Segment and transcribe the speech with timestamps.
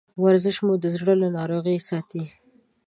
[0.23, 2.23] ورزش مو د زړه له ناروغیو ساتي.